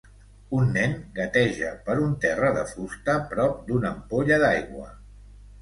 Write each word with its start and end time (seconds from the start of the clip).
Un 0.59 0.71
nen 0.77 0.95
gateja 1.19 1.69
per 1.89 1.97
un 2.05 2.17
terra 2.25 2.51
de 2.57 2.63
fusta 2.71 3.15
prop 3.35 3.63
d'una 3.69 3.89
ampolla 3.93 4.45
d'aigua. 4.47 4.91